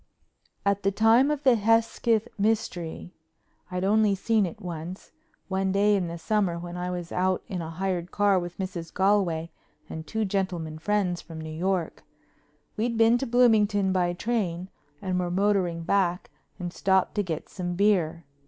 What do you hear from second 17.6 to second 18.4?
beer.